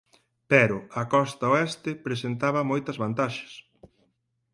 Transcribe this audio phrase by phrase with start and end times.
[0.51, 3.53] Pero a Costa Oeste presentaba moitas vantaxes.